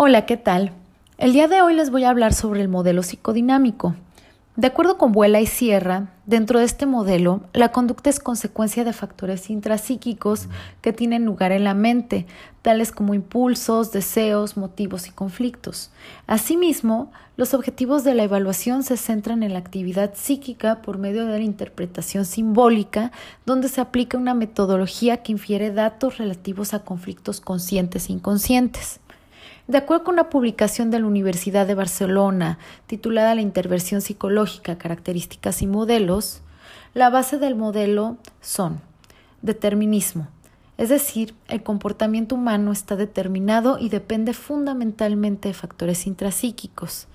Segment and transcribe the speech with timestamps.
[0.00, 0.70] Hola, ¿qué tal?
[1.16, 3.96] El día de hoy les voy a hablar sobre el modelo psicodinámico.
[4.54, 8.92] De acuerdo con Vuela y Sierra, dentro de este modelo, la conducta es consecuencia de
[8.92, 10.46] factores intrapsíquicos
[10.82, 12.28] que tienen lugar en la mente,
[12.62, 15.90] tales como impulsos, deseos, motivos y conflictos.
[16.28, 21.40] Asimismo, los objetivos de la evaluación se centran en la actividad psíquica por medio de
[21.40, 23.10] la interpretación simbólica,
[23.46, 29.00] donde se aplica una metodología que infiere datos relativos a conflictos conscientes e inconscientes.
[29.68, 35.60] De acuerdo con una publicación de la Universidad de Barcelona titulada La intervención psicológica, características
[35.60, 36.40] y modelos,
[36.94, 38.80] la base del modelo son
[39.42, 40.26] determinismo,
[40.78, 47.06] es decir, el comportamiento humano está determinado y depende fundamentalmente de factores intrapsíquicos.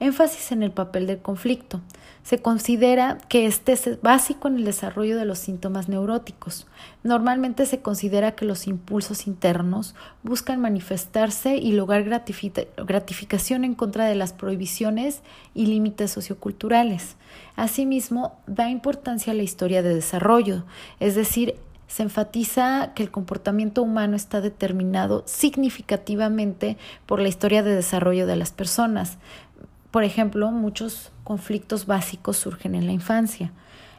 [0.00, 1.80] Énfasis en el papel del conflicto.
[2.24, 6.66] Se considera que este es básico en el desarrollo de los síntomas neuróticos.
[7.02, 14.14] Normalmente se considera que los impulsos internos buscan manifestarse y lograr gratificación en contra de
[14.14, 15.20] las prohibiciones
[15.54, 17.16] y límites socioculturales.
[17.56, 20.64] Asimismo, da importancia a la historia de desarrollo,
[20.98, 21.54] es decir,
[21.86, 28.34] se enfatiza que el comportamiento humano está determinado significativamente por la historia de desarrollo de
[28.34, 29.18] las personas,
[29.94, 33.52] por ejemplo, muchos conflictos básicos surgen en la infancia.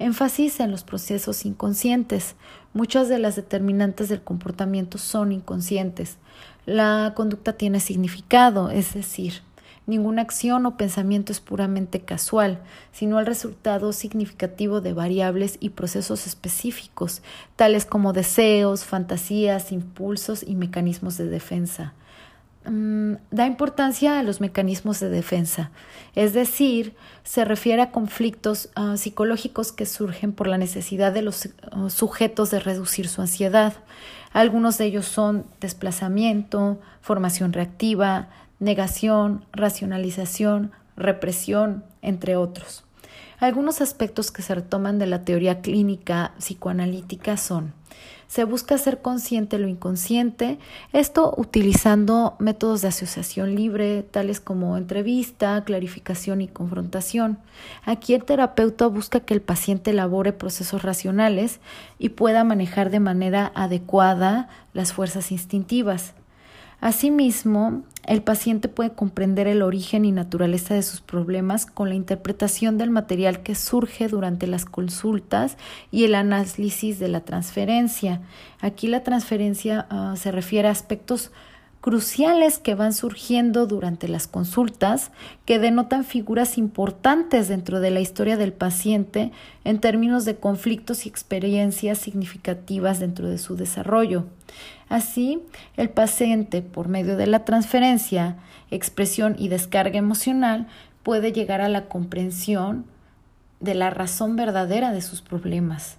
[0.00, 2.34] Énfasis en los procesos inconscientes.
[2.74, 6.16] Muchas de las determinantes del comportamiento son inconscientes.
[6.64, 9.42] La conducta tiene significado, es decir,
[9.86, 12.58] ninguna acción o pensamiento es puramente casual,
[12.90, 17.22] sino el resultado significativo de variables y procesos específicos,
[17.54, 21.94] tales como deseos, fantasías, impulsos y mecanismos de defensa.
[22.68, 25.70] Mm, da importancia a los mecanismos de defensa,
[26.16, 31.48] es decir, se refiere a conflictos ah, psicológicos que surgen por la necesidad de los
[31.70, 33.74] ah, sujetos de reducir su ansiedad.
[34.32, 42.85] Algunos de ellos son desplazamiento, formación reactiva, negación, racionalización, represión, entre otros.
[43.38, 47.74] Algunos aspectos que se retoman de la teoría clínica psicoanalítica son
[48.28, 50.58] se busca hacer consciente lo inconsciente,
[50.92, 57.38] esto utilizando métodos de asociación libre, tales como entrevista, clarificación y confrontación.
[57.84, 61.60] Aquí el terapeuta busca que el paciente elabore procesos racionales
[61.98, 66.14] y pueda manejar de manera adecuada las fuerzas instintivas.
[66.80, 72.78] Asimismo, el paciente puede comprender el origen y naturaleza de sus problemas con la interpretación
[72.78, 75.56] del material que surge durante las consultas
[75.90, 78.20] y el análisis de la transferencia.
[78.60, 81.32] Aquí la transferencia ah, se refiere a aspectos
[81.80, 85.12] cruciales que van surgiendo durante las consultas
[85.44, 89.32] que denotan figuras importantes dentro de la historia del paciente
[89.64, 94.24] en términos de conflictos y experiencias significativas dentro de su desarrollo.
[94.88, 95.42] Así,
[95.76, 98.36] el paciente, por medio de la transferencia,
[98.70, 100.68] expresión y descarga emocional,
[101.02, 102.84] puede llegar a la comprensión
[103.60, 105.98] de la razón verdadera de sus problemas.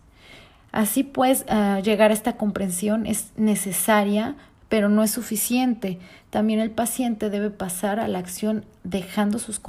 [0.72, 4.36] Así pues, ah, llegar a esta comprensión es necesaria
[4.70, 6.00] pero no es suficiente.
[6.30, 9.62] También el paciente debe pasar a la acción dejando sus,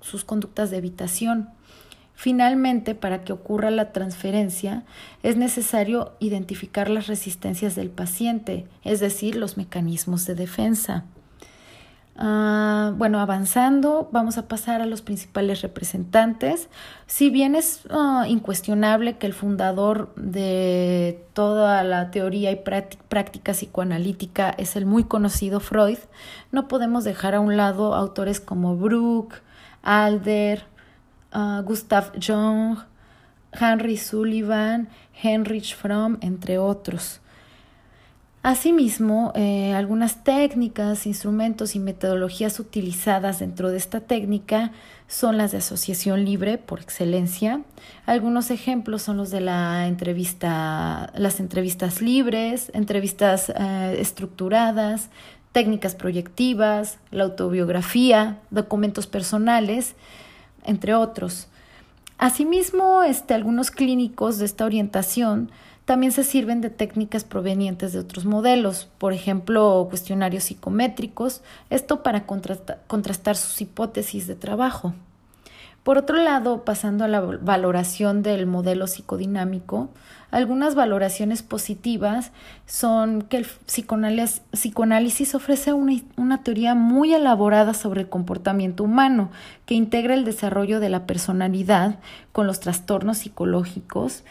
[0.00, 1.48] sus conductas de evitación.
[2.14, 4.84] Finalmente, para que ocurra la transferencia,
[5.22, 11.04] es necesario identificar las resistencias del paciente, es decir, los mecanismos de defensa.
[12.18, 16.70] Ah, bueno, avanzando, vamos a pasar a los principales representantes.
[17.06, 24.48] Si bien es ah, incuestionable que el fundador de toda la teoría y práctica psicoanalítica
[24.56, 25.98] es el muy conocido Freud,
[26.52, 29.34] no podemos dejar a un lado autores como Bruck,
[29.82, 30.64] Alder,
[31.34, 32.78] uh, Gustav Jung,
[33.52, 34.88] Henry Sullivan,
[35.22, 37.20] Heinrich Fromm, entre otros.
[38.46, 44.70] Asimismo, eh, algunas técnicas, instrumentos y metodologías utilizadas dentro de esta técnica
[45.08, 47.62] son las de asociación libre por excelencia.
[48.06, 55.08] Algunos ejemplos son los de la entrevista, las entrevistas libres, entrevistas eh, estructuradas,
[55.50, 59.96] técnicas proyectivas, la autobiografía, documentos personales,
[60.64, 61.48] entre otros.
[62.16, 65.50] Asimismo, este, algunos clínicos de esta orientación
[65.86, 72.26] también se sirven de técnicas provenientes de otros modelos, por ejemplo, cuestionarios psicométricos, esto para
[72.26, 74.94] contrastar, sus hipótesis de trabajo.
[75.84, 79.88] Por otro lado, pasando a la valoración del modelo psicodinámico,
[80.32, 82.32] algunas valoraciones positivas
[82.66, 89.30] son que el psicoanálisis, ofrece una, una, teoría muy elaborada sobre el comportamiento humano
[89.66, 92.00] que integra el desarrollo de la personalidad
[92.32, 94.24] con los trastornos psicológicos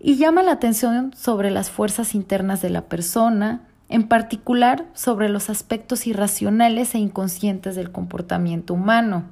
[0.00, 3.60] y llama la atención sobre las fuerzas internas de la persona,
[3.90, 9.24] en particular sobre los aspectos irracionales e inconscientes del comportamiento humano.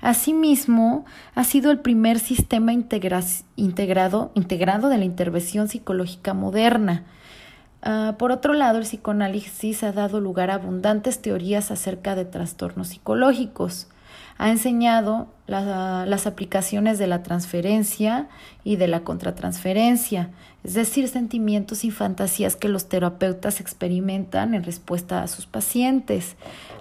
[0.00, 1.04] Asimismo,
[1.34, 7.04] ha sido el primer sistema integrado, integrado de la intervención psicológica moderna.
[7.82, 12.88] Ah, por otro lado, el psicoanálisis ha dado lugar a abundantes teorías acerca de trastornos
[12.88, 13.88] psicológicos
[14.38, 18.28] ha enseñado las aplicaciones de la transferencia
[18.64, 20.30] y de la contratransferencia,
[20.64, 26.34] es decir, sentimientos y fantasías que los terapeutas experimentan en respuesta a sus pacientes.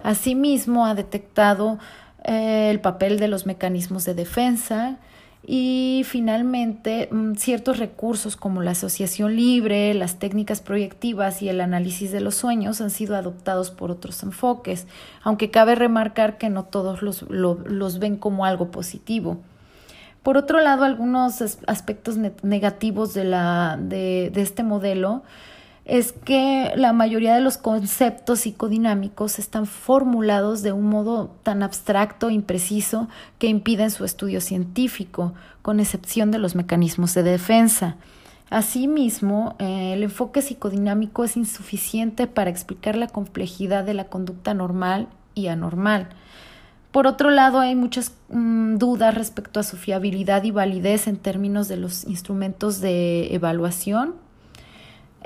[0.03, 1.77] Asimismo, ha detectado
[2.23, 4.97] eh, el papel de los mecanismos de defensa,
[5.47, 12.11] y finalmente mm, ciertos recursos como la asociación libre, las técnicas proyectivas y el análisis
[12.11, 14.87] de los sueños han sido adoptados por otros enfoques,
[15.21, 19.37] aunque cabe remarcar que no todos los, los ven como algo positivo.
[20.23, 25.21] Por otro lado, algunos aspectos negativos de, la, de, de este modelo
[25.85, 32.29] es que la mayoría de los conceptos psicodinámicos están formulados de un modo tan abstracto
[32.29, 37.97] e impreciso que impiden su estudio científico, con excepción de los mecanismos de defensa.
[38.49, 45.07] Asimismo, eh, el enfoque psicodinámico es insuficiente para explicar la complejidad de la conducta normal
[45.35, 46.09] y anormal.
[46.91, 51.67] Por otro lado, hay muchas mm, dudas respecto a su fiabilidad y validez en términos
[51.67, 54.24] de los instrumentos de evaluación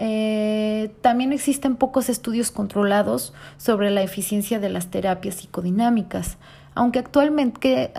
[0.01, 6.38] eh, también existen pocos estudios controlados sobre la eficiencia de las terapias psicodinámicas,
[6.74, 7.92] aunque actualmente,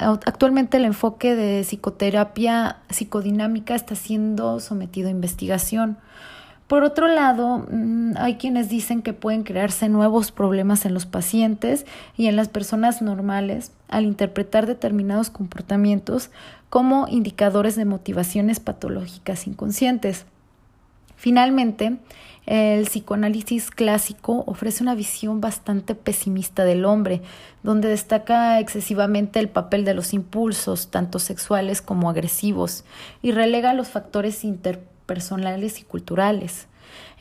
[0.78, 5.98] el enfoque de psicoterapia psicodinámica está siendo sometido a investigación.
[6.68, 11.84] Por otro lado, mm, hay quienes dicen que pueden crearse nuevos problemas en los pacientes
[12.16, 16.30] y en las personas normales al interpretar determinados comportamientos
[16.70, 20.24] como indicadores de motivaciones patológicas inconscientes.
[21.20, 21.98] Finalmente,
[22.46, 27.20] el psicoanálisis clásico ofrece una visión bastante pesimista del hombre,
[27.62, 32.84] donde destaca excesivamente el papel de los impulsos, tanto sexuales como agresivos,
[33.20, 36.68] y relega los factores interpersonales y culturales.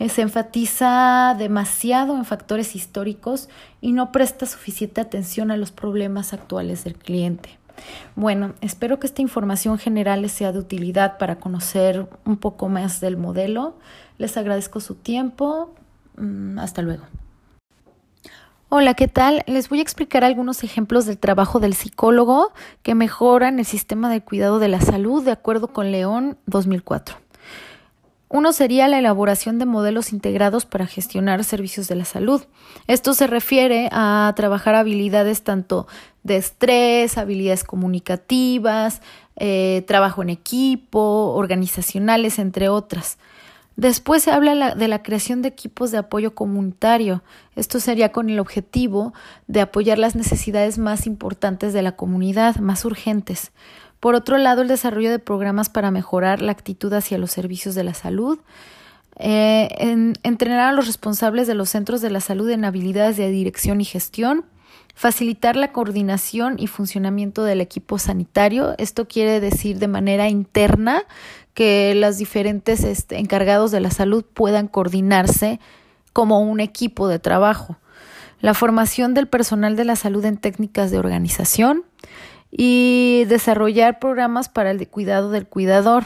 [0.08, 3.50] Se enfatiza demasiado en factores históricos
[3.82, 7.59] y no presta suficiente atención a los problemas actuales del cliente.
[8.16, 13.00] Bueno, espero que esta información general les sea de utilidad para conocer un poco más
[13.00, 13.76] del modelo.
[14.18, 15.74] Les agradezco su tiempo.
[16.18, 17.04] Mm, hasta luego.
[18.72, 19.44] Hola, ¿qué tal?
[19.48, 22.54] Les voy a explicar algunos ejemplos del trabajo del psicólogo
[22.84, 27.29] que mejoran el sistema de cuidado de la salud de acuerdo con León 2004.
[28.32, 32.44] Uno sería la elaboración de modelos integrados para gestionar servicios de la salud.
[32.86, 35.88] Esto se refiere a trabajar habilidades tanto
[36.22, 39.02] de estrés, habilidades comunicativas,
[39.36, 43.18] eh, trabajo en equipo, organizacionales, entre otras.
[43.78, 47.24] Después se habla de la creación de equipos de apoyo comunitario.
[47.56, 49.14] Esto sería con el objetivo
[49.48, 53.54] de apoyar las necesidades más importantes de la comunidad, más urgentes.
[54.00, 57.84] Por otro lado, el desarrollo de programas para mejorar la actitud hacia los servicios de
[57.84, 58.40] la salud.
[59.18, 59.68] Eh,
[60.24, 63.86] entrenar a los responsables de los centros de la salud en habilidades de dirección y
[63.86, 64.46] gestión.
[64.96, 68.76] Facilitar la coordinación y funcionamiento del equipo sanitario.
[68.78, 71.04] Esto quiere decir de manera interna
[71.54, 75.60] que los diferentes este, encargados de la salud puedan coordinarse
[76.14, 77.78] como un equipo de trabajo.
[78.40, 81.84] La formación del personal de la salud en técnicas de organización
[82.52, 86.06] y desarrollar programas para el cuidado del cuidador.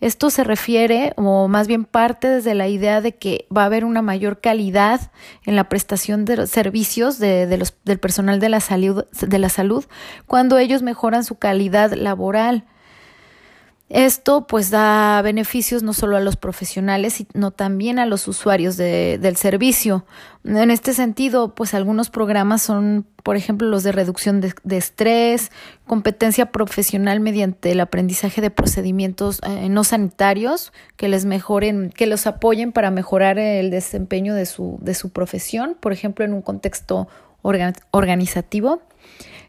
[0.00, 3.84] Esto se refiere, o más bien parte desde la idea de que va a haber
[3.84, 5.12] una mayor calidad
[5.44, 9.50] en la prestación de los servicios de, los, del personal de la, salud, de la
[9.50, 9.84] salud
[10.26, 12.64] cuando ellos mejoran su calidad laboral.
[13.90, 19.18] Esto pues da beneficios no solo a los profesionales, sino también a los usuarios de,
[19.18, 20.06] del servicio.
[20.44, 25.50] En este sentido, pues algunos programas son, por ejemplo, los de reducción de, de estrés,
[25.88, 32.28] competencia profesional mediante el aprendizaje de procedimientos eh, no sanitarios que les mejoren, que los
[32.28, 37.08] apoyen para mejorar el desempeño de su, de su profesión, por ejemplo, en un contexto
[37.42, 38.82] organizativo.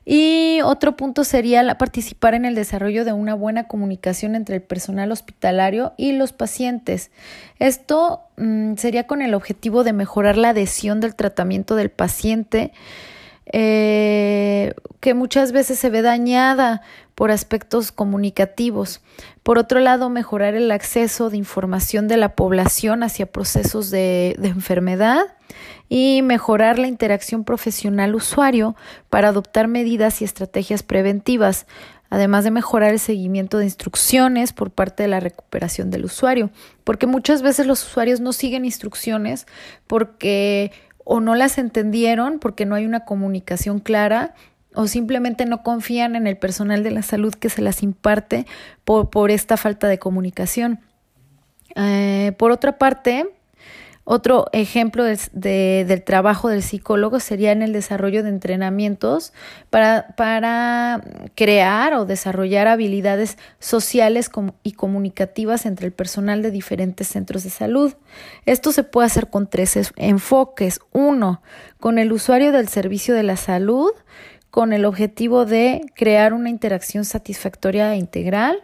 [0.04, 5.12] Y otro punto sería participar en el desarrollo de una buena comunicación entre el personal
[5.12, 7.12] hospitalario y los pacientes.
[7.60, 12.72] Esto mm, sería con el objetivo de mejorar la adhesión del tratamiento del paciente
[13.46, 16.82] eh, que muchas veces se ve dañada
[17.16, 19.02] por aspectos comunicativos.
[19.44, 24.48] Por otro lado, mejorar el acceso de información de la población hacia procesos de, de
[24.48, 25.22] enfermedad
[25.90, 28.76] y mejorar la interacción profesional-usuario
[29.10, 31.66] para adoptar medidas y estrategias preventivas,
[32.10, 36.50] además de mejorar el seguimiento de instrucciones por parte de la recuperación del usuario,
[36.84, 39.48] porque muchas veces los usuarios no siguen instrucciones
[39.88, 40.72] porque
[41.14, 44.34] o no las entendieron porque no hay una comunicación clara
[44.74, 48.46] o simplemente no confían en el personal de la salud que se las imparte
[48.86, 50.80] por, por esta falta de comunicación.
[51.76, 53.28] Eh, por otra parte,
[54.04, 59.32] otro ejemplo de, del trabajo del psicólogo sería en el desarrollo de entrenamientos
[59.70, 61.02] para, para
[61.36, 64.32] crear o desarrollar habilidades sociales
[64.64, 67.94] y comunicativas entre el personal de diferentes centros de salud.
[68.46, 70.80] Esto se puede hacer con tres enfoques.
[70.92, 71.42] Uno,
[71.80, 73.92] con el usuario del servicio de la salud,
[74.50, 78.62] con el objetivo de crear una interacción satisfactoria e integral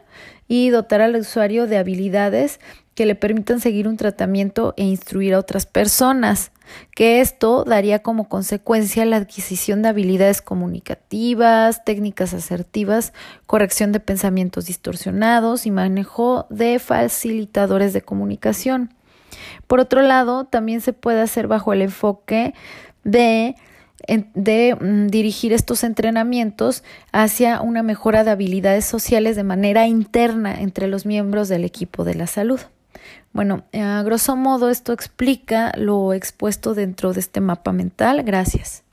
[0.47, 2.59] y dotar al usuario de habilidades
[2.95, 6.51] que le permitan seguir un tratamiento e instruir a otras personas,
[6.95, 13.13] que esto daría como consecuencia la adquisición de habilidades comunicativas, técnicas asertivas,
[13.45, 18.93] corrección de pensamientos distorsionados y manejo de facilitadores de comunicación.
[19.67, 22.55] Por otro lado, también se puede hacer bajo el enfoque
[23.03, 23.55] de
[24.07, 30.87] de mm, dirigir estos entrenamientos hacia una mejora de habilidades sociales de manera interna entre
[30.87, 32.59] los miembros del equipo de la salud.
[33.33, 38.23] Bueno, a grosso modo esto explica lo expuesto dentro de este mapa mental.
[38.23, 38.83] Gracias.